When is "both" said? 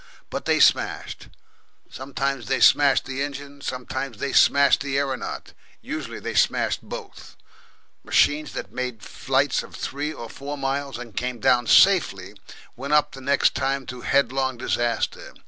6.81-7.37